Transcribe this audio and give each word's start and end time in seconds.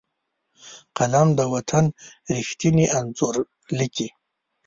قلم 0.97 1.27
د 1.39 1.41
وطن 1.53 1.85
ریښتیني 2.35 2.85
انځور 2.99 3.35
لیکي 3.77 4.07